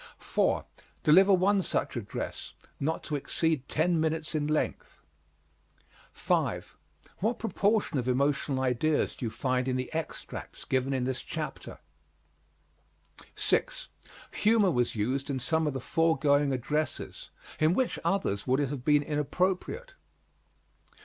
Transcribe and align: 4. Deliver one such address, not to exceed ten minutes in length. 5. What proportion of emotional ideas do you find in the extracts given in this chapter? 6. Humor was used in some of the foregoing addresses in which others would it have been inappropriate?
4. 0.17 0.65
Deliver 1.03 1.31
one 1.31 1.61
such 1.61 1.95
address, 1.95 2.55
not 2.79 3.03
to 3.03 3.15
exceed 3.15 3.67
ten 3.67 3.99
minutes 4.01 4.33
in 4.33 4.47
length. 4.47 4.99
5. 6.11 6.75
What 7.19 7.37
proportion 7.37 7.99
of 7.99 8.07
emotional 8.07 8.61
ideas 8.63 9.15
do 9.15 9.25
you 9.25 9.29
find 9.29 9.67
in 9.67 9.75
the 9.75 9.93
extracts 9.93 10.65
given 10.65 10.91
in 10.91 11.03
this 11.03 11.21
chapter? 11.21 11.77
6. 13.35 13.89
Humor 14.31 14.71
was 14.71 14.95
used 14.95 15.29
in 15.29 15.37
some 15.37 15.67
of 15.67 15.73
the 15.73 15.79
foregoing 15.79 16.51
addresses 16.51 17.29
in 17.59 17.75
which 17.75 17.99
others 18.03 18.47
would 18.47 18.59
it 18.59 18.69
have 18.69 18.83
been 18.83 19.03
inappropriate? 19.03 19.93